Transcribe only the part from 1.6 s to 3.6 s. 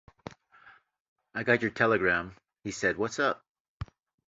your telegram," he said, "what's up?"